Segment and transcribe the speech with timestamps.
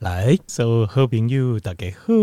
[0.00, 2.14] 来，所有好朋友大家好，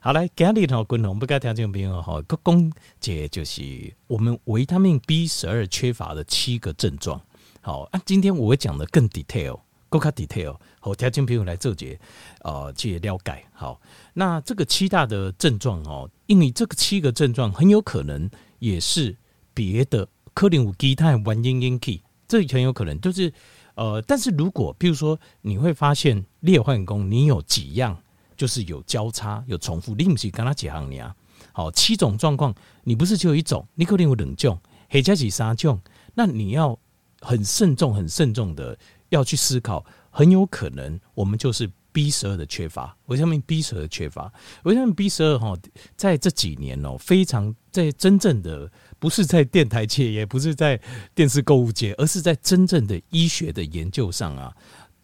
[0.00, 3.62] 好来，今日吼，共同不该听众朋友吼，个讲解就是
[4.06, 7.20] 我们维他命 B 十二缺乏的七个症状。
[7.60, 12.00] 好啊，今天我会讲的更 detail，更加 detail，好，听众朋友来做节，
[12.44, 13.44] 呃，去了解。
[13.52, 13.78] 好，
[14.14, 19.14] 那这个七大的症状哦，因为这个七个症状很有可能也是
[19.52, 23.30] 别的可能有其他原因引起，这很有可能就是。
[23.74, 28.00] 呃，但是如果比如说你会发现列换工，你有几样
[28.36, 31.12] 就是有交叉有重复，你不是跟他几行你啊？
[31.52, 34.56] 好，七种状况，你不是只有一种，你可能有两种，
[34.88, 35.80] 或者是三种，
[36.14, 36.78] 那你要
[37.20, 38.78] 很慎重、很慎重的
[39.08, 44.32] 要去思考，很有可能我们就是 B 十二的缺乏，维他命 B 十二的缺乏，
[44.64, 45.54] 维他命 B 十二哈，
[45.96, 48.70] 在这几年哦，非常在真正的。
[48.98, 50.80] 不是在电台界，也不是在
[51.12, 54.54] 电视购物界，而是在真正的医学的研究上啊，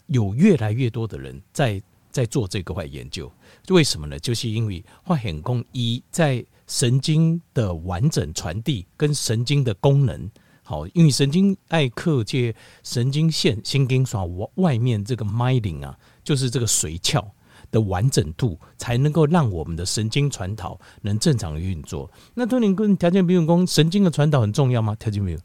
[0.08, 1.80] 有越来越多的人在
[2.10, 3.32] 在做这个块研究。
[3.68, 4.18] 为什么呢？
[4.18, 10.30] 就是因为发现说一在神经的完整传递跟神经的功能，
[10.62, 17.24] 好，因为神经爱克界神经线、神经刷外外面这个 myelin 啊，就是这个髓鞘。
[17.70, 22.10] 的完整度才能够让我们的神经传导能正常运作。
[22.32, 24.94] 那托尼跟条件比如说神经的传导很重要吗？
[24.94, 25.38] 条件没有。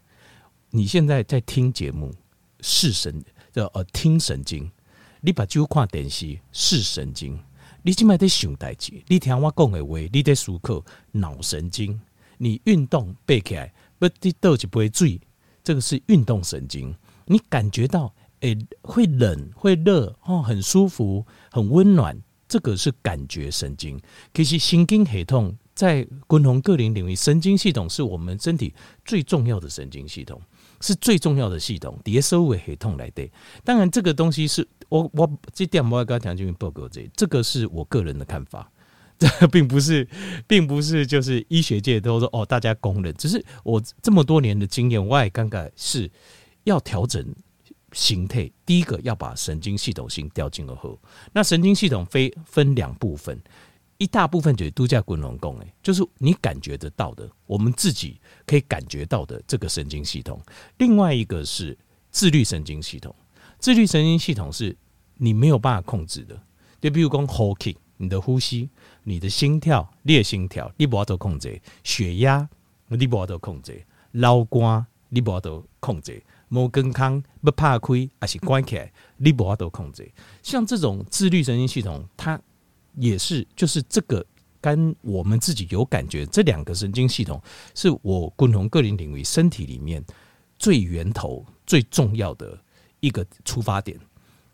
[0.69, 2.13] 你现在在听节目，
[2.61, 3.21] 是神
[3.53, 4.69] 叫呃听神经，
[5.21, 7.39] 你把酒看电视视神经，
[7.83, 11.97] 你今麦在想代志，你听我讲的话，你在思考脑神经。
[12.37, 15.21] 你运动背起来，不你倒一杯水，
[15.63, 16.93] 这个是运动神经。
[17.27, 18.13] 你感觉到。
[18.41, 23.97] 诶，会冷会热哦，很舒服，很温暖，这个是感觉神经。
[24.33, 28.73] 其实神经系统在不同个人领域，神经系统是我们身体
[29.05, 30.41] 最重要的神经系统，
[30.83, 31.97] 是最重要的系统。
[32.03, 33.27] 叠收为系统来的，
[33.63, 38.69] 当然这个东西是我我这点我要跟他讲，就报告这这个是我个人的看法，
[39.17, 40.07] 这并不是，
[40.45, 46.11] 并不是就是医学界都说哦，大家公认，只是我这么多年的经验，我也感觉是
[46.65, 47.25] 要调整。
[47.95, 50.99] 形态，第一个要把神经系统性调进而后，
[51.31, 53.39] 那神经系统非分两部分，
[54.03, 60.41] 一大部分就是度假滚龙宫，就是你感觉得到的，我们自己可以感觉到的这个神经系统。
[60.77, 61.77] 另外一个是
[62.11, 63.15] 自律神经系统，
[63.59, 64.75] 自律神经系统是
[65.15, 66.37] 你没有办法控制的，
[66.81, 68.69] 就比如说呼吸，你的呼吸、
[69.03, 72.49] 你的心跳、你的心跳，你不要都控制；血压，
[72.89, 73.73] 你不要都控制；
[74.11, 76.21] 老肝，你不要都控制。
[76.49, 80.11] 摩根康不怕亏，还是关起来，你不要都控制。
[80.43, 82.39] 像这种自律神经系统，它
[82.95, 84.25] 也是就是这个
[84.61, 87.41] 跟我们自己有感觉，这两个神经系统
[87.75, 90.03] 是我共同个人领域身体里面
[90.57, 92.57] 最源头最重要的
[92.99, 93.99] 一个出发点。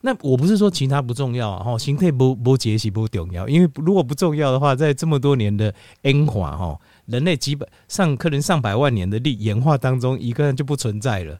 [0.01, 5.73] 那我不是说其他不重要啊，哈，形态不不解析不重要，因为如果不重要的话，在这么多年的
[6.03, 11.39] 演化哈，人类基本上可能上百万年的历演化当中，一个人就不存在了。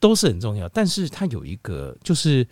[0.00, 2.44] 都是很重要，但是它有一个，就是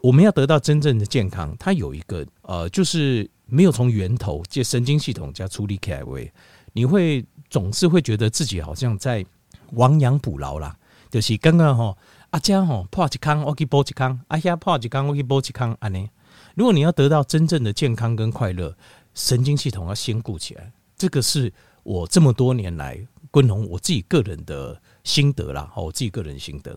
[0.00, 6.32] 我们要得到真正的健康，它有一个呃，就是没有从源头借神经系统加处理开位，
[6.72, 9.24] 你会总是会觉得自己好像在
[9.72, 10.76] 亡羊补牢啦。
[11.10, 11.96] 就是刚刚哈
[12.30, 16.10] 阿家哈破吉康，我去补吉康，阿下破吉康，我去补吉康，安呢？
[16.54, 18.76] 如果你要得到真正的健康跟快乐，
[19.14, 22.98] 神经系统要先顾起来，这个是我这么多年来
[23.30, 24.80] 共同我自己个人的。
[25.04, 26.74] 心得啦，我自己个人心得。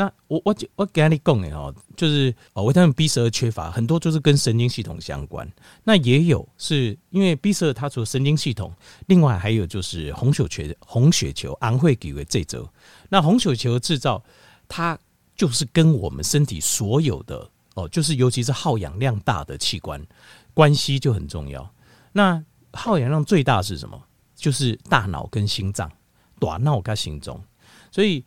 [0.00, 5.46] 那我我我给你讲的哦，就是哦，维他命 B 十二缺乏很多，就是跟神经系统相关。
[5.84, 8.72] 那也有是因为 B 十二它除了神经系统，
[9.08, 12.66] 另外还有就是红血球、红血球安会给为这周。
[13.10, 14.24] 那红血球制造，
[14.66, 14.98] 它
[15.36, 20.02] 就是跟我们身体所有的哦，就是尤其是耗氧量大的器官
[20.54, 21.70] 关系就很重要。
[22.10, 24.02] 那耗氧量最大是什么？
[24.34, 25.92] 就是大脑跟心脏，
[26.38, 27.38] 大脑跟心脏。
[27.92, 28.24] 所以，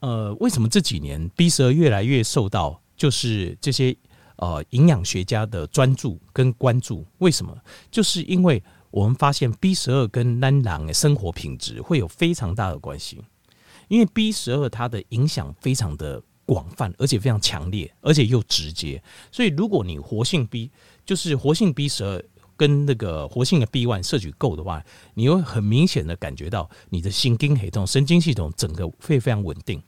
[0.00, 3.96] 呃，为什么这几年 B 十二越来越受到就是这些
[4.36, 7.06] 呃营养学家的专注跟关注？
[7.18, 7.56] 为什么？
[7.90, 13.20] 就是因为我们发现 B 十二跟男人的生活品质会有非常大的关系。
[13.88, 19.02] 因为 B 十二它的影响非常的广泛，而且非常强烈，而且又直接。
[19.30, 20.70] 所以，如果你活性 B
[21.04, 22.22] 就是活性 B 十二。
[22.56, 29.82] 跟那个活性的 B one 摄取够的话，你会很明显的感觉到你的神经系统、神经系统整个会非常稳定。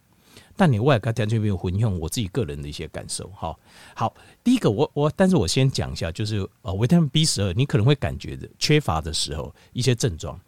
[0.56, 3.30] 但你外加条件没有混用，我自己个人的一些感受。
[3.34, 3.58] 好，
[3.94, 4.14] 好，
[4.44, 10.38] 第一个我我，但是我先讲一下，就是呃维他命 B 十二，你可能会感觉的缺乏的时候一些症状。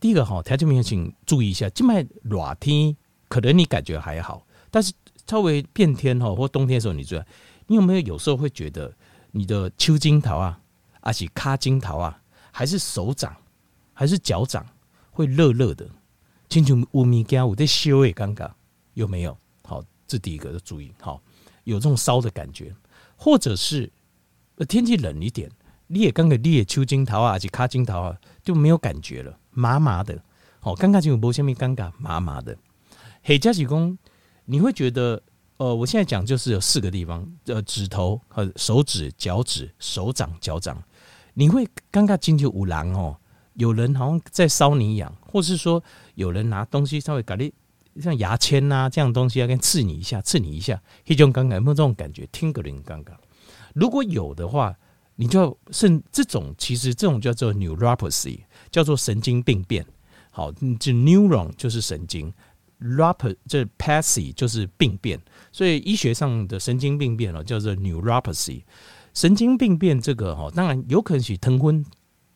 [0.00, 2.96] 第一个哈，条件没有，请注意一下，静脉热天
[3.28, 4.92] 可能你感觉还好，但是
[5.26, 7.22] 稍微变天哈或冬天的时候，你注意，
[7.66, 8.92] 你有没有有时候会觉得？
[9.32, 10.58] 你的手指头啊，
[11.02, 13.36] 还是卡金桃啊，还是手掌，
[13.92, 14.64] 还是脚掌，
[15.10, 15.86] 会热热的，
[16.48, 18.50] 亲像有物件有在烧的感觉，
[18.96, 19.36] 有没有？
[19.62, 21.22] 好，这第一个要注意，好，
[21.64, 22.74] 有这种烧的感觉，
[23.16, 23.92] 或者是
[24.66, 25.50] 天气冷一点，
[25.86, 30.20] 你也刚刚你的手指头啊，还是脚趾头啊，就没有感觉了，麻麻的，
[30.60, 32.56] 好，尴尬就有无虾米尴尬，麻麻的。
[33.22, 33.96] 嘿加几公，
[34.44, 35.22] 你会觉得。
[35.58, 40.76] 呃，我现在讲就是有四个地方，呃，指头和手指、脚趾、手掌、脚掌，
[41.32, 43.16] 你会尴尬进去五郎哦。
[43.54, 45.82] 有人好像在烧你痒，或是说
[46.14, 47.54] 有人拿东西稍微搞你，
[48.00, 52.26] 像牙签呐、啊、这样东西要跟刺你一下，刺你一下，一种尴尬，有没有这种感觉？
[52.32, 53.12] 听个人尴尬。
[53.74, 54.76] 如果有的话，
[55.16, 58.40] 你就要甚这种其实这种叫做 neuropathy，
[58.70, 59.84] 叫做神经病变。
[60.30, 62.32] 好，就 neuron 就是神经。
[62.78, 65.18] Rap 这 pathy 就是病变，
[65.50, 68.64] 所以医学上的神经病变哦，叫做 neuropathy。
[69.14, 71.82] 神经病变这个哈，当然有可能是糖分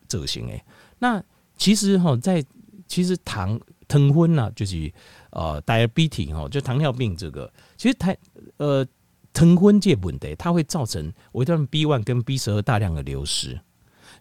[0.08, 0.64] 造成诶。
[0.98, 1.22] 那
[1.58, 2.42] 其实哈，在
[2.88, 4.90] 其实糖糖分呐，就是
[5.30, 8.14] 呃 diabetes 哈，就糖尿病这个，其实它
[8.56, 8.86] 呃
[9.32, 13.60] 糖分这问题，它会造成维他命 B one 跟 B 十二大量的流失。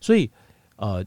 [0.01, 0.29] 所以
[0.75, 1.05] 呃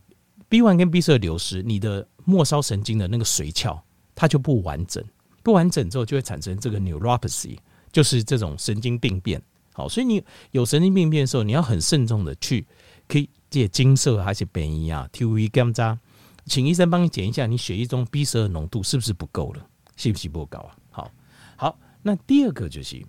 [0.48, 3.82] B one 跟 B 十二流失，你的末梢神经的那个髓鞘。
[4.14, 5.02] 它就不完整，
[5.42, 7.56] 不完整之后就会产生这个 neuropathy，
[7.90, 9.42] 就是这种神经病变。
[9.72, 12.66] 好，所以你有神经病变的时候，你要很慎重的去
[13.08, 15.98] 可以借金色还是便宜啊？TV 检查，
[16.44, 19.66] 请医生帮你检一下，你血液中 B 十二浓度是不是不够了？
[19.96, 20.76] 是不是不够啊？
[20.90, 21.10] 好，
[21.56, 23.00] 好，那第二个就是，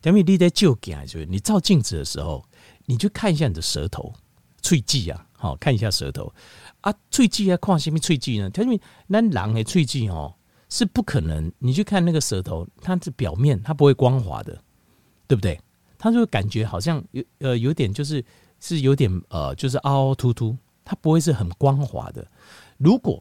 [0.00, 2.44] 假如你在就镜，就是你照镜子的时候，
[2.86, 4.12] 你就看一下你的舌头、
[4.62, 6.32] 喙迹啊，好看一下舌头
[6.80, 8.50] 啊，喙迹啊，看什么喙迹呢？
[8.58, 10.34] 因为那狼的喙迹哦。
[10.72, 14.56] 是不可能，你去看那个舌头，它的表面它不会光滑的，
[15.26, 15.60] 对不对？
[15.98, 18.24] 它就感觉好像有呃有点就是
[18.60, 22.24] 是有点呃就是凹凹凸凸，它不会是很光滑的。
[22.78, 23.20] 如果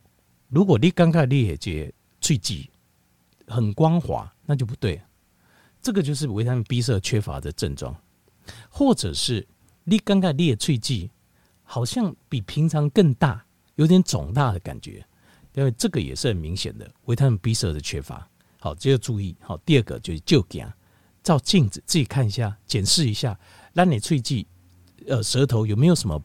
[0.49, 1.91] 如果你刚刚裂解
[2.21, 2.69] 脆剂
[3.49, 5.01] 很光滑，那就不对，
[5.81, 7.93] 这个就是维他命 B 色缺乏的症状，
[8.69, 9.45] 或者是
[9.83, 11.11] 你刚刚裂脆剂
[11.63, 13.43] 好像比平常更大，
[13.75, 15.05] 有点肿大的感觉。
[15.55, 18.25] 因为这个也是很明显的维他命 B 十二的缺乏。
[18.59, 19.35] 好，这个注意。
[19.41, 20.65] 好，第二个就是就镜，
[21.23, 23.37] 照镜子自己看一下，检视一下，
[23.73, 24.47] 让你喙际
[25.07, 26.21] 呃舌头有没有什么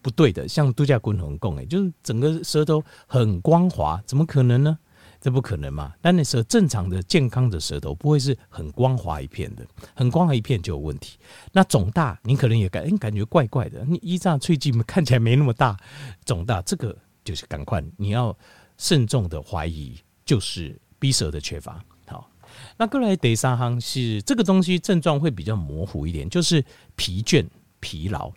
[0.00, 0.46] 不对的？
[0.46, 4.78] 像度假滚红共，哎，就是整个舌头很光滑，怎么可能呢？
[5.20, 5.92] 这不可能嘛？
[6.00, 11.18] 但那时候正常的健康的舌头不会是很光滑一片的，很光滑一片就有问题。
[11.52, 15.76] 那肿大，你可能也感哎感觉怪怪的，你一张喙际看起来没那么大，
[16.24, 18.36] 肿大，这个就是赶快你要。
[18.80, 21.84] 慎重的怀疑就是 B 舌的缺乏。
[22.06, 22.30] 好，
[22.76, 27.44] 那过来第三项是这个东西症状会比较模糊一点，就是疲倦、
[27.80, 28.32] 疲劳。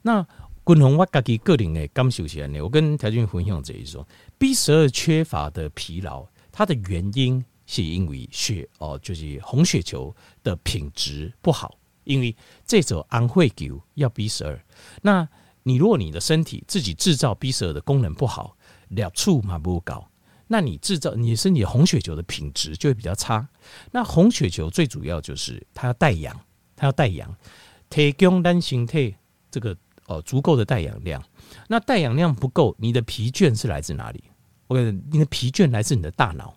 [0.00, 0.26] 那
[0.64, 4.06] 滚红我自己个人的感受是呢，我跟条件分享这一说
[4.38, 12.34] ，B 十二缺乏的疲劳，它的原因是因为血哦，就是红血球的品质不好，因为
[12.66, 14.60] 这种红血球要 B 十二。
[15.02, 15.28] 那
[15.62, 18.56] 你如果你的身体自己制造 B 十二的功能不好。
[18.88, 20.08] 两处嘛不高，
[20.46, 23.48] 那你制造你身体红血球的品质就会比较差。
[23.90, 26.38] 那红血球最主要就是它要带氧，
[26.76, 27.34] 它要带氧，
[27.90, 29.12] 提供单形态
[29.50, 29.76] 这个
[30.06, 31.22] 哦足够的带氧量。
[31.68, 34.24] 那带氧量不够，你的疲倦是来自哪里？
[34.66, 36.54] 我跟你，的疲倦来自你的大脑，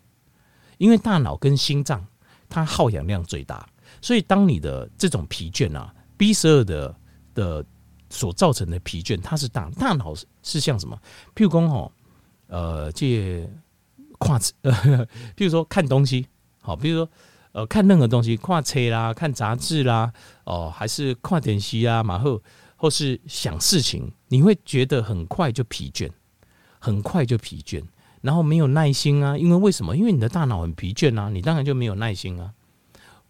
[0.78, 2.06] 因为大脑跟心脏
[2.48, 3.68] 它耗氧量最大，
[4.00, 6.94] 所以当你的这种疲倦啊，B 十二的
[7.34, 7.64] 的
[8.10, 10.98] 所造成的疲倦，它是大大脑是像什么？
[11.34, 11.92] 譬如说吼。
[12.50, 13.46] 呃，借
[14.16, 14.72] 跨呃，
[15.36, 16.26] 譬如说看东西，
[16.62, 17.10] 好，比如说
[17.52, 20.10] 呃，看任何东西，跨车啦，看杂志啦，
[20.44, 22.42] 哦，还是跨点息啊，马后
[22.80, 26.08] 或是想事情，你会觉得很快就疲倦，
[26.78, 27.82] 很快就疲倦，
[28.22, 29.96] 然后没有耐心啊，因为为什么？
[29.96, 32.54] 因为你的大脑很疲倦啊，你当然就没有耐心啊。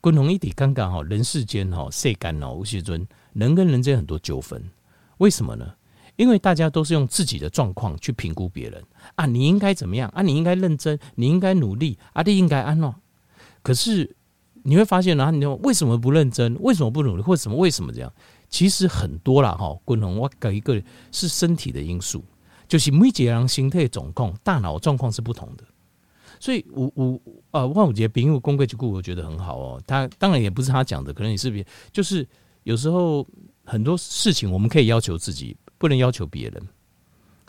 [0.00, 4.62] 共同一点，刚刚好，人世间哈，世间哦，吴锡尊，人跟人间很多纠纷，
[5.16, 5.74] 为什么呢？
[6.16, 10.20] 因为大家都是用自己的状况去评估别人啊，你应该怎么样啊？
[10.20, 12.94] 你应该认真，你应该努力啊，你应该安乐。
[13.62, 14.16] 可是
[14.64, 16.56] 你会发现啊，你为什么不认真？
[16.60, 17.22] 为什么不努力？
[17.22, 17.56] 或什么？
[17.56, 18.12] 为什么这样？
[18.48, 19.76] 其实很多啦哈。
[19.84, 22.24] 共同我搞一个是身体的因素，
[22.66, 25.64] 就是每个人形态状况、大脑状况是不同的。
[26.40, 29.82] 所以我我啊，万五节丙午公贵之故，我觉得很好哦。
[29.86, 32.26] 他当然也不是他讲的，可能也是别，就是
[32.62, 33.26] 有时候
[33.64, 35.56] 很多事情我们可以要求自己。
[35.80, 36.68] 不能要求别人，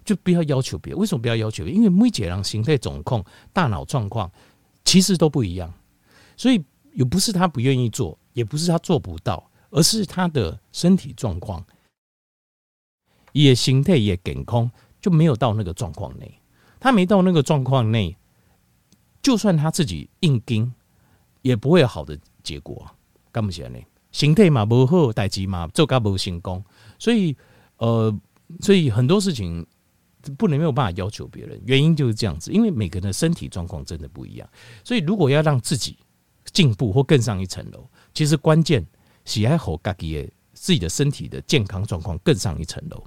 [0.05, 0.99] 就不要要求别人。
[0.99, 1.65] 为什么不要要求？
[1.65, 4.31] 因为每个人形态状况、大脑状况
[4.85, 5.73] 其实都不一样，
[6.37, 6.63] 所以
[6.93, 11.65] 也不是他不愿意做，也不是他做不到，而是他的身体状况
[13.31, 16.39] 也形态也健康，就没有到那个状况内。
[16.79, 18.15] 他没到那个状况内，
[19.21, 20.73] 就算他自己硬盯，
[21.41, 22.89] 也不会有好的结果。
[23.31, 23.79] 干不起来呢？
[24.11, 26.63] 形态嘛不好，代志嘛做甲不成功，
[26.97, 27.35] 所以
[27.77, 28.11] 呃，
[28.61, 29.63] 所以很多事情
[30.35, 31.61] 不能没有办法要求别人。
[31.65, 34.49] 原因就是这样子，因为每个人的身体状况真的不一样。
[34.83, 35.95] 所以如果要让自己
[36.45, 38.83] 进步或更上一层楼，其实关键
[39.29, 43.03] 喜爱好家己的自己的身体的健康状况更上一层楼。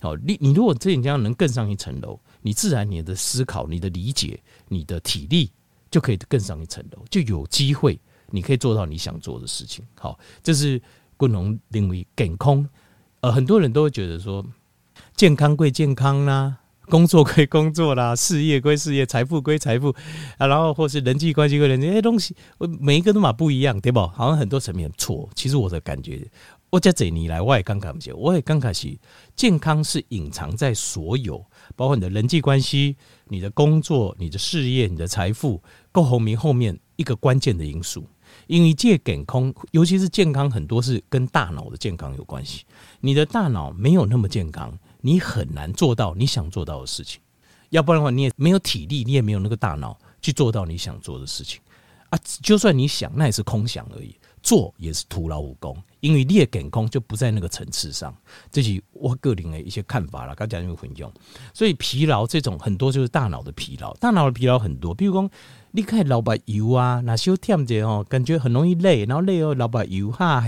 [0.00, 5.50] 好，你你如果这样能更上一层楼，你自然你的思考、你的理解、你的体力
[5.90, 8.00] 就可以更上一层楼，就有机会。
[8.30, 10.80] 你可以做到你想做的事情，好，这是
[11.18, 12.66] 共同认为健康。
[13.20, 14.44] 呃，很多人都会觉得说，
[15.16, 16.58] 健康归健康啦，
[16.88, 19.94] 工作归工作啦， 事业归事业，财富归财富
[20.38, 24.00] 啊，然后或是人际关系归人际，这些东西，我每一个都嘛不一样，对不？
[24.08, 25.28] 好像很多层面错。
[25.34, 26.26] 其实我的感觉，
[26.70, 28.96] 我这几年来我也刚开始，我也刚开始，
[29.36, 31.44] 健康是隐藏在所有，
[31.76, 32.96] 包括你的人际关系、
[33.28, 38.04] 你的工作、你的事业、你的财富，够后面后面一个关键的因素。
[38.46, 42.64] 因为借健康，尤其是健康，很多是跟大脑的健康有关系。
[43.00, 47.20] 你的大脑没有那么健康，你很难做到你想做到的事情。
[47.70, 51.60] 要不然的话，你也没有体力，你也没有那个大脑去做到你想做的事情
[52.10, 52.18] 啊。
[52.42, 55.76] 就算你想，那也是空想而已，做也是徒劳无功。
[56.00, 58.14] 因为你的健康就不在那个层次上。
[58.50, 61.12] 这是我个人的一些看法了，刚才就会用。
[61.52, 65.30] 所以疲劳这种很多就是大脑的疲劳，大脑的疲劳很多，比如说。
[65.70, 70.42] 你看老板油啊，那小忝者哦，感觉很容易累，然后累哦，老板油哈，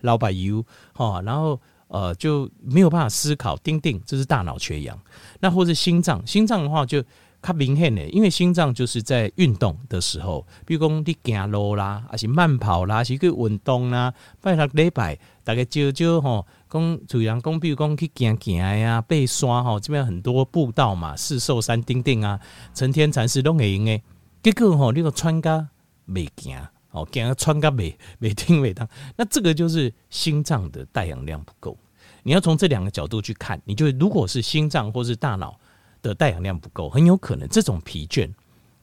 [0.00, 1.60] 老板油哈，然后
[1.92, 4.98] 呃就没有办法思考，定定，这是大脑缺氧。
[5.40, 7.04] 那或者心脏，心脏的话就
[7.42, 22.40] 较明显的，因为心脏就是在运动的时候，比如讲你走路啦，还是慢跑啦，还是去运动啦，拜六礼拜大概少少吼，讲主人讲，比如讲去行行呀，爬山吼，这边很多步道嘛，四寿山丁丁啊，
[22.72, 24.00] 成天禅师拢会用的。
[24.42, 25.68] 结果吼，你个穿甲
[26.06, 26.56] 未行，
[26.92, 31.76] 哦，行穿甲未未听未当，那这个就是心脏的带氧量不够。
[32.22, 35.58] 你要从这两个角度去看，你就如果是心脏或是大脑
[36.00, 38.32] 的带氧量不够，很有可能这种疲倦、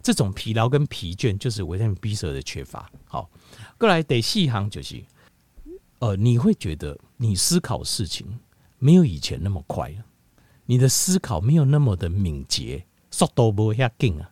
[0.01, 2.89] 这种疲劳跟疲倦就是维他命 B 十二的缺乏。
[3.05, 3.29] 好，
[3.77, 5.03] 过来得细行就是，
[5.99, 8.39] 呃，你会觉得你思考事情
[8.77, 10.03] 没有以前那么快了，
[10.65, 14.31] 你的思考没有那么的敏捷，速度不遐紧啊。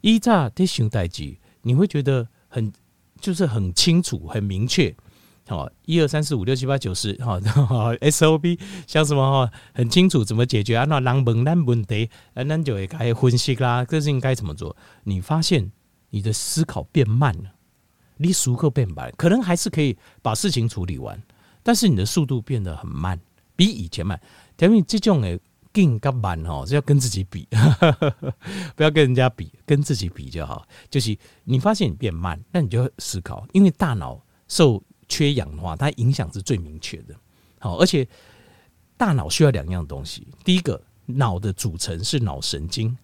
[0.00, 2.72] 一乍在想代志，你会觉得很
[3.20, 4.94] 就是很清楚、很明确。
[5.48, 7.38] 好，一二三四五六七八九十，好，
[7.96, 10.84] SOP 像什么哈，很清楚怎么解决啊？
[10.84, 14.76] 那人问咱问题，啊，咱就会该分析啦，这是应该怎么做？
[15.04, 15.70] 你发现
[16.10, 17.50] 你的思考变慢了，
[18.16, 21.20] 你速度变慢，可能还是可以把事情处理完，
[21.62, 23.18] 但是你的速度变得很慢，
[23.56, 24.20] 比以前慢。
[24.58, 25.38] 因为这种诶。
[25.74, 27.48] 更加慢哦，是要跟自己比，
[28.76, 30.68] 不要跟人家比，跟自己比就好。
[30.90, 37.14] 就是你发现你变慢，那你就思考，因为大脑受缺氧的话，它影响是最明确的。
[37.58, 38.06] 好，而且
[38.96, 42.96] 大脑需要两样东西，第一个，脑的组成是脑神经，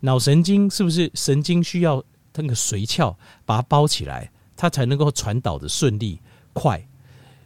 [0.00, 2.02] 脑神经是不是神经需要
[2.34, 6.20] 那个髓鞘把它包起来，它才能够传导的顺利
[6.52, 6.86] 快，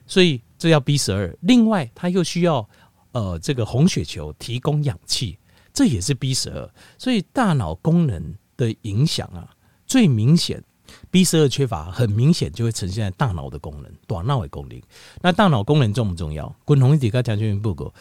[0.06, 1.36] 所以这要 B 十二。
[1.40, 2.68] 另外，它又需要。
[3.12, 5.38] 呃，这个红血球提供氧气，
[5.72, 9.48] 这也是 B 十二，所以大脑功能的影响啊，
[9.86, 10.62] 最明显
[11.10, 14.80] B 十二缺乏，很明显就会呈现在大脑的功能，短脑的功能。
[15.22, 16.54] 那大脑功能重不重要？
[16.64, 17.92] 滚红一点，刚讲就不够。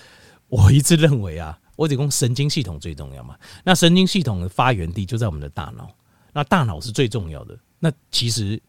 [0.50, 3.38] 我一直认为啊，我只讲神经系统最重要嘛。
[3.64, 5.90] 那神经系统的发源地就在我们的大脑，
[6.34, 7.58] 那大脑是最重要的。
[7.80, 8.62] 那其实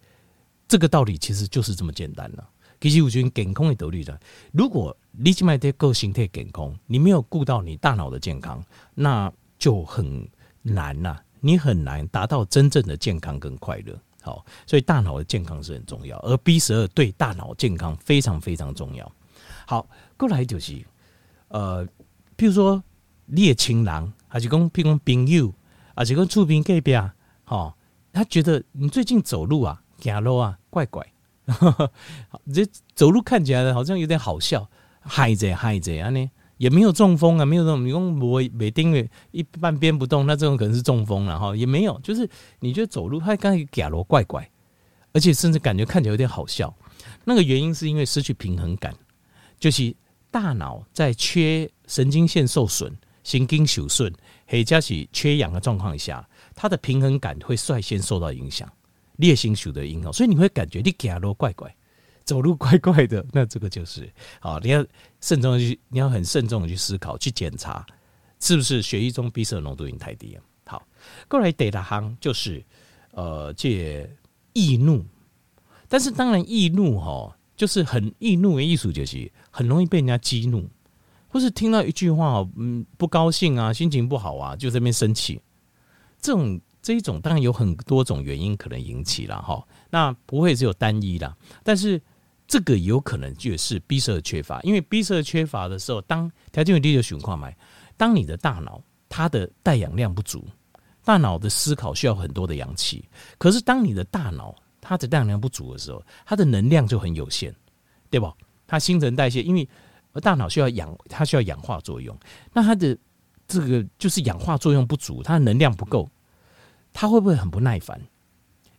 [0.66, 2.48] 这个道理其实就是这么简单了。
[2.80, 4.20] 其实我觉得健康的道理的，
[4.52, 10.28] 如果你只买的个性太健康，你没有顾到你大脑的健康，那就很
[10.62, 13.98] 难呐、啊，你很难达到真正的健康跟快乐。
[14.20, 19.10] 好，所以大脑的健康是很重要，而 B 十二对大脑健康非常非常重要。
[19.66, 20.84] 好，过来就是
[21.48, 21.86] 呃，
[22.36, 22.82] 比如说
[23.26, 25.52] 你的亲人，还是讲，譬如讲朋友，
[25.94, 27.74] 还是讲厝边隔壁啊，哈，
[28.12, 31.06] 他觉得你最近走路啊、走路啊，怪怪。
[32.52, 34.68] 这走路看起来好像有点好笑，
[35.00, 42.28] 嗨着嗨着啊呢，也没有中风啊，没有那种你用我每丁一半边不动，那这种可能是中风了哈，也没有，就是
[42.60, 44.48] 你觉得走路他刚才假罗怪怪，
[45.12, 46.72] 而且甚至感觉看起来有点好笑，
[47.24, 48.94] 那个原因是因为失去平衡感，
[49.58, 49.94] 就是
[50.30, 54.12] 大脑在缺神经线受损、神经受损，
[54.46, 58.70] 或者是缺氧的状况下，它的平衡感会率先受到影响。
[59.16, 61.74] 烈性属的影响，所以你会感觉你走路怪怪，
[62.28, 64.06] 走路怪怪的，那这个就是
[64.38, 64.84] 好，你要
[65.18, 67.86] 慎重的去，你要很慎重的去思考，去检查
[68.38, 70.42] 是不是血液中 B 色浓度已经太低了。
[70.66, 70.86] 好，
[71.26, 72.62] 过来第二行就是
[73.12, 74.06] 呃，这
[74.52, 75.06] 易怒，
[75.88, 80.68] 但是当然易怒哈，就是很易怒的艺术就是很容易被人家激怒，
[81.28, 85.40] 或是听到一句话嗯不高兴啊，心情不好啊，就这边生气，
[86.20, 86.60] 这种。
[86.80, 91.36] 这一种当然有很多种原因可能引起了哈，那不会只有单一啦。
[91.64, 92.00] 但是
[92.48, 97.52] 这个有可能就是 B 色缺乏，因为 B 色缺乏的时候，当条件有低的情况嘛，
[97.96, 100.44] 当你的大脑它的带氧量不足，
[101.04, 103.04] 大脑的思考需要很多的氧气，
[103.36, 107.54] 可是当你的大脑它的带氧量不足的时候，它的能量就很有限，
[108.08, 108.32] 对吧？
[108.66, 109.68] 它新陈代谢，因为
[110.22, 112.18] 大脑需要氧，它需要氧化作用，
[112.52, 112.96] 那它的
[113.46, 116.08] 这个就是氧化作用不足，它的能量不够。
[116.94, 118.00] 它会不会很不耐烦？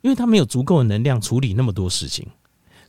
[0.02, 2.28] 因为它没有足够的能量处理那么多事情，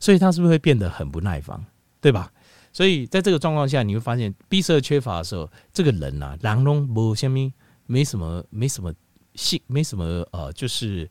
[0.01, 1.65] 所以他是不是会变得很不耐烦？
[2.01, 2.29] 对吧？
[2.73, 7.53] 所以在这个状况下，你会发现 B 色缺乏的时候，这个人啊，狼龙不下面
[7.85, 8.93] 没什么，没什么
[9.35, 11.09] 性，没什么呃，就是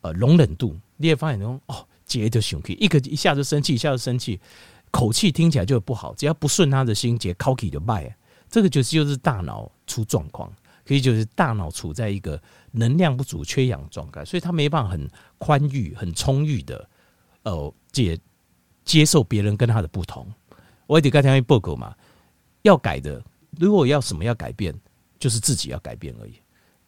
[0.00, 0.74] 呃容忍度。
[0.96, 4.40] 你也发现说哦，接就生气，一个一下就生气，一下就生气，
[4.90, 6.14] 口气听起来就不好。
[6.14, 8.16] 只要不顺他的心结，口气就败。
[8.48, 10.50] 这个就是就是大脑出状况。
[10.86, 12.40] 所以就是大脑处在一个
[12.72, 15.08] 能量不足、缺氧状态，所以他没办法很
[15.38, 16.90] 宽裕、很充裕的，
[17.44, 18.18] 呃，接
[18.84, 20.26] 接受别人跟他的不同。
[20.86, 21.94] 我也得刚才一报告嘛，
[22.62, 23.22] 要改的，
[23.58, 24.74] 如果要什么要改变，
[25.18, 26.34] 就是自己要改变而已，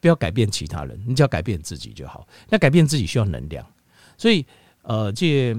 [0.01, 2.27] 不要改变其他人，你只要改变自己就好。
[2.49, 3.67] 那改变自己需要能量，
[4.17, 4.45] 所以
[4.83, 5.55] 呃，这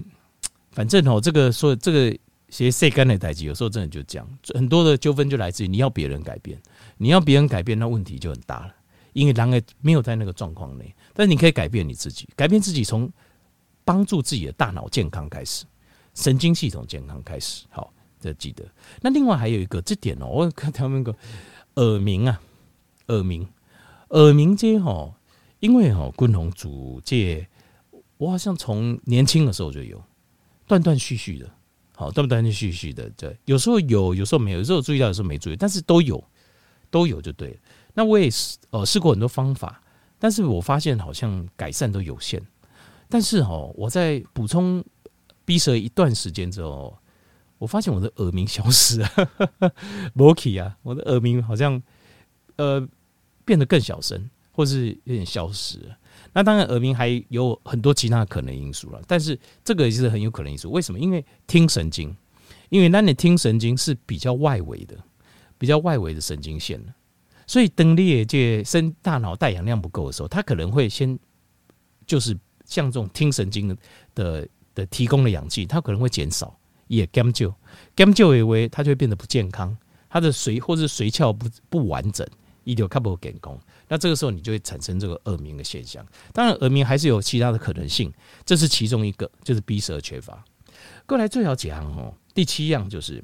[0.71, 2.17] 反正哦，这个说这个。
[2.50, 6.55] 其实干的代际，有时候真的就这样，很多的纠纷就来自于你要别人改变，
[6.97, 8.75] 你要别人改变，那问题就很大了。
[9.13, 13.12] 因为人也没有在那个状况内，但是你可以改变你自己，改变自己从
[13.85, 15.65] 帮助自己的大脑健康开始，
[16.13, 17.65] 神经系统健康开始。
[17.69, 18.63] 好，这记得。
[19.01, 21.15] 那另外还有一个这点哦，我看他们个
[21.75, 22.41] 耳鸣啊，
[23.07, 23.47] 耳鸣，
[24.09, 25.13] 耳鸣这吼，
[25.59, 27.48] 因为吼共同组这，
[28.17, 30.01] 我好像从年轻的时候就有，
[30.67, 31.50] 断断续续的。
[31.96, 36.22] 好，断断续续的，对，有时候有，有时候没有，有时候注意到，有时候没注意，但是都有，
[36.89, 37.57] 都有就对了。
[37.93, 39.79] 那我也是，呃，试过很多方法，
[40.17, 42.43] 但是我发现好像改善都有限。
[43.13, 44.83] 但是哦，我在补充
[45.45, 46.97] B 舌一段时间之后，
[47.59, 49.07] 我发现我的耳鸣消失了
[50.15, 51.79] ，m o k e y 啊，我的耳鸣好像
[52.55, 52.83] 呃
[53.45, 55.77] 变得更小声，或是有点消失。
[56.33, 60.71] 那当然，耳鸣还有很多其他可能因素了，但是这个也是很有可能因素。
[60.71, 60.97] 为什么？
[60.99, 62.17] 因为听神经，
[62.69, 64.97] 因为那你听神经是比较外围的，
[65.59, 66.83] 比较外围的神经线，
[67.45, 71.19] 所以当你这生大脑带氧量不够的时候，它可能会先
[72.07, 72.35] 就是
[72.74, 73.77] 像这种听神经
[74.16, 76.57] 的的提供的氧气，它可能会减少，
[76.88, 77.55] 也减少，
[77.96, 79.77] 减少以为它就会变得不健康，
[80.09, 82.27] 它的髓或是髓鞘不不完整，
[82.64, 83.59] 一条卡不健康。
[83.88, 86.03] 那这个时候你就会产生这个耳鸣的现象。
[86.31, 88.12] 当然，耳鸣还是有其他的可能性，
[88.44, 90.44] 这是其中一个，就是 B 舌缺乏。
[91.05, 93.24] 过来最好几行哦，第七样就是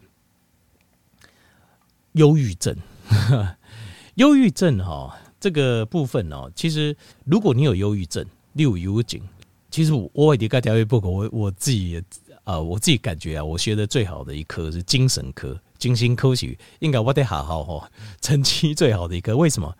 [2.11, 2.75] 忧郁症。
[4.15, 9.23] 忧郁症哈，这个部分哦，其实如果你有忧郁症，你有忧郁，
[9.69, 11.09] 其实我我也得调一报告。
[11.09, 12.03] 我我自己
[12.43, 19.37] 啊、我自己感觉啊，我学的最好的一科是精神科，精神科学应该我得好好哈，成绩最好的一科。
[19.37, 19.71] 为什么？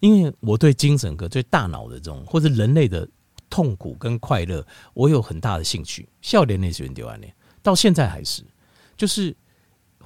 [0.00, 3.08] 因为我对精神科、对大脑的这种或者人类的
[3.48, 6.06] 痛苦跟快乐，我有很大的兴趣。
[6.20, 8.42] 笑脸那些人丢完脸，到现在还是，
[8.98, 9.34] 就是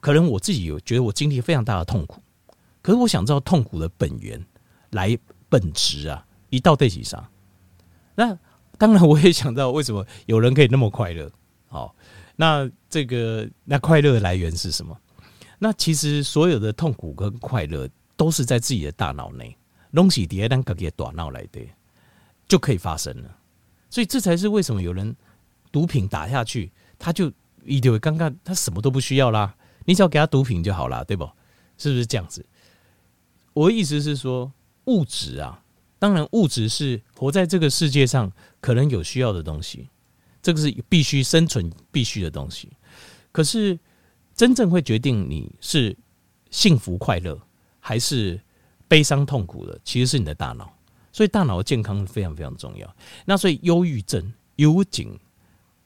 [0.01, 2.23] 可能我自己有觉得我经历非常大的痛苦，
[2.81, 4.40] 可是我想知道痛苦的本源
[4.90, 5.18] 来
[5.49, 7.25] 本质啊，一到对起上。
[8.14, 8.38] 那
[8.78, 11.30] 当然我也想到为什么有人可以那么快乐。
[11.68, 11.94] 好，
[12.37, 14.96] 那这个那快乐的来源是什么？
[15.58, 19.56] 那其实所有的痛苦跟快乐都是在自己的大脑内。
[19.94, 21.60] 东西叠单个给大脑来的，
[22.48, 23.38] 就可以发生了。
[23.88, 25.14] 所以这才是为什么有人
[25.70, 27.32] 毒品打下去，他就
[27.64, 31.24] 一定会刚刚他什么都不需要啦，你只要给他毒品就好了，对不？
[31.78, 32.44] 是不是这样子？
[33.52, 34.52] 我的意思是说，
[34.87, 35.62] 物质啊，
[36.04, 39.88] 当然物质是活在这个世界上可能有需要的东西，
[40.42, 42.68] 这个是必须生存必须的东西。
[43.32, 43.78] 可是
[44.34, 45.96] 真正会决定你是
[46.50, 47.40] 幸福快乐
[47.80, 48.38] 还是？
[48.86, 50.70] 悲伤痛苦的其实是你的大脑，
[51.10, 52.96] 所以大脑的健康非常非常重要。
[53.24, 55.20] 那所以忧郁症、忧郁，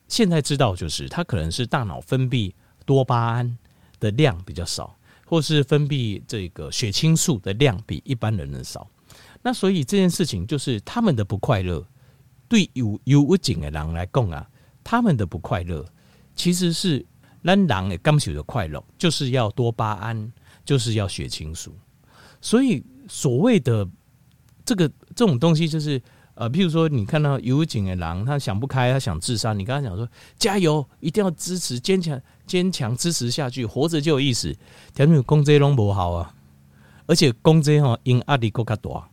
[0.09, 2.53] 现在知道就是它可能是大脑分泌
[2.85, 3.57] 多巴胺
[4.01, 8.91] 的量比较少，或是分泌这个血清素的量比一般人的少。
[9.49, 11.83] 那所以这件事情就是他们的不快乐，
[12.51, 14.47] 对有忧郁症的人来讲啊，
[14.85, 15.83] 他们的不快乐
[16.37, 17.03] 其实是
[17.41, 20.31] 让狼诶刚取的快乐，就是要多巴胺，
[20.67, 21.75] 就是要血清素。
[22.43, 23.89] 所以所谓的
[24.67, 25.99] 这个这种东西，就是
[26.35, 30.07] 呃，譬如说你看到有警的狼，他想不开，他想自杀，你跟他讲说
[30.39, 34.55] 加油，一定要支持，坚强，坚强支持下去，活着就有意思。
[34.93, 36.35] 条件公这拢不好啊，
[37.07, 39.09] 而且公这哈因压力够卡大，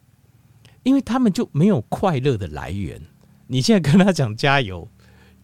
[0.86, 3.02] 因为他们就没有快乐的来源。
[3.48, 4.88] 你现在跟他讲加油，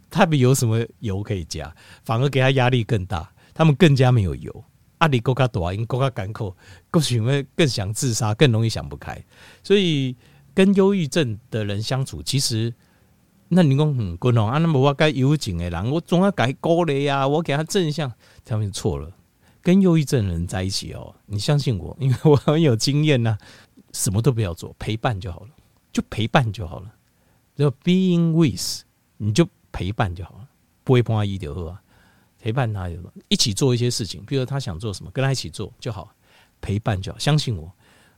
[0.10, 1.76] 他们有什么油可以加？
[2.04, 4.64] 反而给他压力更大，他们更加没有油。
[5.02, 6.56] 压力够卡大，因够卡艰苦，
[6.92, 9.20] 更喜欢更想自杀，更容易想不开。
[9.64, 10.16] 所以
[10.54, 12.72] 跟忧郁症的人相处，其实
[13.48, 18.14] 那你讲很，滚龙啊，那么我该忧郁的人，我总要改高了呀，我给他正向，
[18.46, 19.12] 他们错了。
[19.64, 23.38] 跟忧郁症的人在一起哦，你相信我，因为我很有经验呐、啊，
[23.94, 25.50] 什么都不要做，陪伴就好了，
[25.92, 26.94] 就陪伴就好了。
[27.58, 28.84] 就 being with，
[29.18, 30.48] 你就陪伴就好了，
[30.84, 31.82] 不会碰他一丢二啊，
[32.40, 32.90] 陪伴他，
[33.28, 36.12] 一起做一些事情，比如他想做什么，跟他一起做就好，
[36.60, 37.20] 陪伴就好。
[37.20, 37.72] 相信我，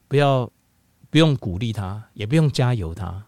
[0.08, 0.50] 不要
[1.10, 3.26] 不用鼓励他，也不用加油他，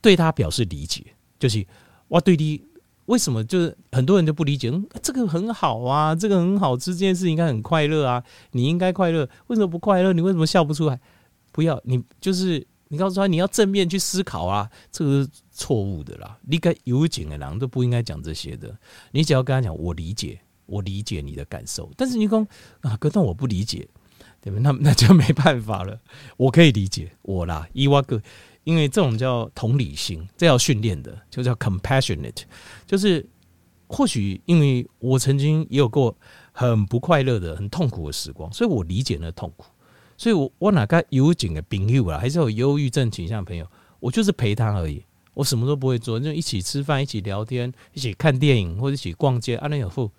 [0.00, 1.04] 对他表示理解，
[1.38, 1.64] 就是
[2.08, 2.64] 哇，对的，
[3.04, 4.70] 为什么就是很多人就不理解？
[4.70, 10.12] 嗯，这个很好啊，这个很好吃，这件事应该很快乐啊，你应该快乐，为什么不快乐？
[10.12, 10.98] 你为什么笑不出来？
[11.52, 12.66] 不要，你就是。
[12.90, 16.38] 你告诉他，你要正面去思考啊，这个是错误的啦。
[16.40, 18.74] 你该有警的人都不应该讲这些的。
[19.10, 21.92] 你只要跟他讲，我理解，我理解你的感受。
[21.98, 22.48] 但是你讲
[22.80, 23.86] 啊，哥，但我不理解，
[24.40, 24.58] 对吧？
[24.62, 26.00] 那那就没办法了。
[26.38, 28.18] 我可以理解我啦，伊瓦哥，
[28.64, 32.44] 因为这种叫同理心，这要训练的，就叫 compassionate。
[32.86, 33.28] 就是
[33.86, 36.16] 或许因为我曾经也有过
[36.52, 39.66] 很不快乐的、很痛苦的时光，所以我理解那痛苦。
[40.18, 43.64] 所以我，我哪个有警的朋友啊，还是有忧郁症倾向的朋友，
[44.00, 45.02] 我就是陪他而已，
[45.32, 49.56] 我什么都不会做，就一起吃饭，一起聊天，一起看电影，或者一起逛街。
[49.58, 50.10] 阿内有富，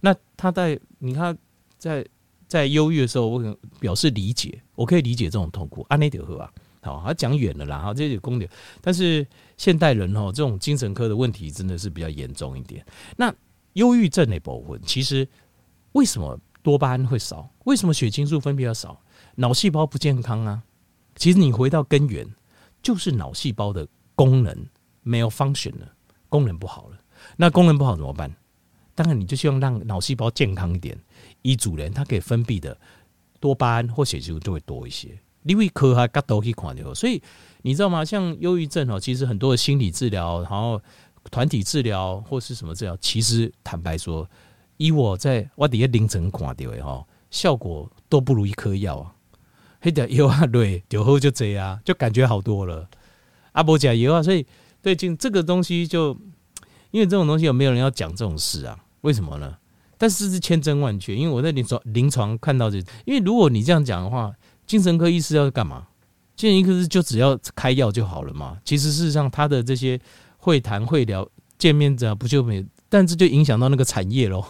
[0.00, 1.36] 那他在你看
[1.76, 2.06] 在
[2.46, 5.84] 在忧郁的时候，我可能表示理解，我可以理解这种痛苦。
[5.88, 6.48] 阿内有富啊，
[6.82, 8.48] 好，他讲远了啦，哈，这些公点。
[8.80, 12.86] 但是现代人哦，这种精神科的问题真的是比较严重一点。
[13.16, 13.34] 那
[13.72, 15.26] 忧郁症的部分，其实
[15.92, 17.50] 为什么多巴胺会少？
[17.64, 19.00] 为什么血清素分泌要少？
[19.36, 20.62] 脑细胞不健康啊！
[21.16, 22.26] 其实你回到根源，
[22.82, 24.66] 就是脑细胞的功能
[25.02, 25.92] 没有 function 了，
[26.28, 26.98] 功能不好了。
[27.36, 28.34] 那功能不好怎么办？
[28.94, 30.98] 当然你就希望让脑细胞健康一点，
[31.42, 32.76] 医主人他可以分泌的
[33.38, 35.18] 多巴胺或血清素就会多一些。
[35.44, 37.22] 因为科学角度去看的，所以
[37.62, 38.04] 你知道吗？
[38.04, 40.80] 像忧郁症哦，其实很多的心理治疗，然后
[41.30, 44.28] 团体治疗或是什么治疗，其实坦白说，
[44.76, 49.14] 以我在我底下凌晨看到的哈，效果都不如一颗药啊。
[49.80, 52.88] 黑点油啊，对，酒后就这样，就感觉好多了。
[53.52, 54.46] 阿伯讲油啊，所以
[54.82, 56.16] 最近这个东西就，
[56.90, 58.78] 因为这种东西有没有人要讲这种事啊？
[59.00, 59.56] 为什么呢？
[59.98, 64.32] 但是是千真万确，因为我在临床临床看到这，因为如果你这样讲的话，
[64.66, 65.88] 精神科医师要干嘛？
[66.36, 68.58] 精神科医师就只要开药就好了嘛。
[68.64, 70.00] 其实事实上，他的这些
[70.38, 72.64] 会谈会聊见面这样不就没？
[72.88, 74.44] 但这就影响到那个产业喽。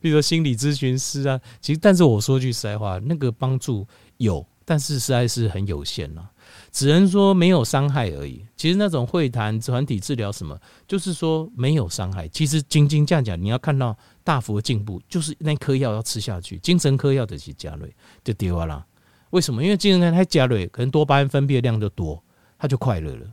[0.00, 3.86] 比如说心理咨询师啊，其实但是我说句实在话，那个帮助。
[4.18, 6.30] 有，但是实在是很有限了，
[6.70, 8.44] 只能说没有伤害而已。
[8.56, 12.28] 其实那种会谈、团体治疗什么，就是说没有伤害。
[12.28, 18.84] 其实仅仅这样讲，你要看到大幅的进步，就是那颗药要吃下去，精神科药的是加瑞就丢了。
[19.30, 19.62] 为什么？
[19.62, 22.22] 因为精神科它加瑞，可能多巴胺分泌的量就多，
[22.58, 23.26] 他就快乐了。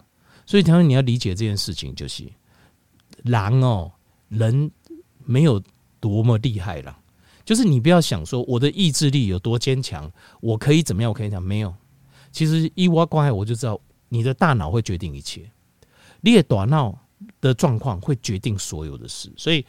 [0.45, 2.23] 所以，他说你要理解这件事情，就是
[3.23, 3.91] 狼哦，
[4.29, 4.69] 人
[5.23, 5.61] 没有
[5.99, 6.95] 多么厉害了。
[7.45, 11.09] 就是你不要想说我的意志力有多坚强，我可以怎么样？
[11.11, 11.73] 我可以讲没有。
[12.31, 13.79] 其实一挖关爱我就知道，
[14.09, 15.49] 你的大脑会决定一切，
[16.21, 16.97] 你的大脑
[17.39, 19.31] 的状况会决定所有的事。
[19.37, 19.65] 所以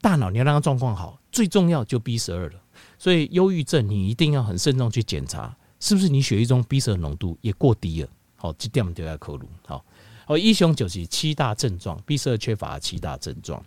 [0.00, 2.62] 大脑你要让它状况好，最重要就 B 十二了。
[2.98, 8.08] 所以忧郁症你一定要很慎重去检查，是不是你血液中 B 十二浓度也过低了？
[8.36, 9.46] 好，这点就要考虑。
[9.66, 9.84] 好，
[10.24, 13.62] 好，一雄就是七大症状，B 十二缺乏七大症状。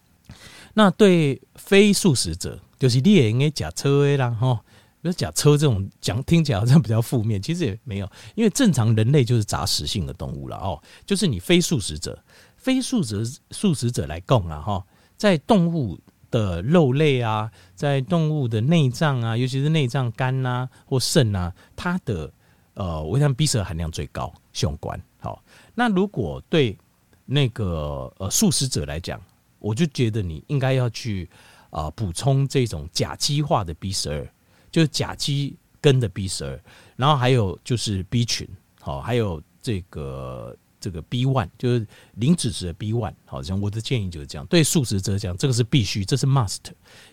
[0.78, 4.54] 那对非素食者，就是你也应该假车的啦，哈，
[5.02, 12.22] 比如假车这种讲听起来好像比较负面，其实也没有，因为正常人类就是杂食性的动物了哦，就是你非素食者，
[12.58, 14.86] 非素食素食者来供啊，哈，
[15.16, 15.98] 在动物
[16.30, 22.30] 的肉类啊，在动物的内脏啊，尤其是内脏肝呐或肾呐，它的
[22.74, 25.02] 呃维他命 B 十二含量最高，相关。
[25.20, 25.42] 好，
[25.74, 26.78] 那如果对
[27.26, 29.22] 那个呃素食者来讲，
[29.66, 31.28] 我就觉得你应该要去
[31.72, 34.32] 啊补充这种甲基化的 B 十二，
[34.70, 36.64] 就是甲基根的 B 十二，
[36.96, 38.48] 然后还有就是 B 群，
[38.80, 43.16] 好，还有这个这个 B one，就是磷脂质的 B one。
[43.26, 46.60] 好像我的建议就是这样，对素食者讲，这个是必须，这是 must，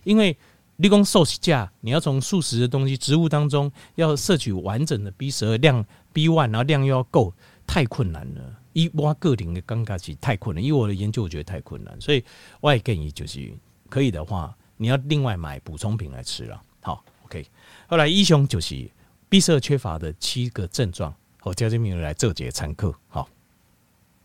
[0.04, 0.36] 因为
[0.76, 7.32] 立功瘦价，你要从素食的东西、植物当中要摄取完整的 B 十二量 B one，然后量又要够，
[7.66, 8.58] 太困难了。
[8.72, 12.24] 一挖个体的尴尬期太困难，因为我的研究我觉得太困难，所以
[12.60, 13.52] 我也建议就是
[13.88, 16.62] 可以的话，你要另外买补充品来吃了。
[16.80, 17.46] 好，OK。
[17.86, 18.90] 后来医生就是
[19.28, 22.94] 闭塞缺乏的七个症状，我叫这名来这节参课。
[23.08, 23.28] 好。